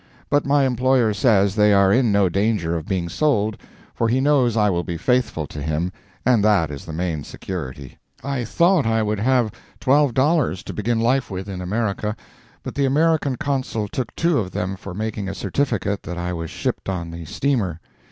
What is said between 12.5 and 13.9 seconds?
but the American Consul